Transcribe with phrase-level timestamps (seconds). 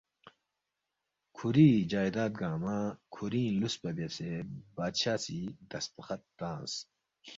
[1.35, 2.77] کُھوری جائداد گنگمہ
[3.13, 4.29] کُھورِنگ لُوسپا بیاسے
[4.75, 5.39] بادشاہ سی
[5.69, 6.73] دستخط تنگس